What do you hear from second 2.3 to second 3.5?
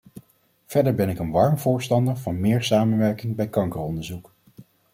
meer samenwerking bij